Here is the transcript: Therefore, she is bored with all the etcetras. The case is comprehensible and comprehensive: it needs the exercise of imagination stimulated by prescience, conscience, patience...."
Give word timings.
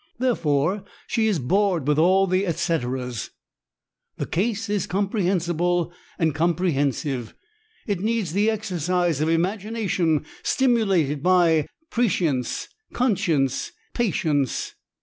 Therefore, 0.17 0.83
she 1.05 1.27
is 1.27 1.37
bored 1.37 1.87
with 1.87 1.99
all 1.99 2.25
the 2.25 2.43
etcetras. 2.47 3.29
The 4.17 4.25
case 4.25 4.67
is 4.67 4.87
comprehensible 4.87 5.93
and 6.17 6.33
comprehensive: 6.33 7.35
it 7.85 7.99
needs 7.99 8.33
the 8.33 8.49
exercise 8.49 9.21
of 9.21 9.29
imagination 9.29 10.25
stimulated 10.41 11.21
by 11.21 11.67
prescience, 11.91 12.67
conscience, 12.93 13.73
patience...." 13.93 14.73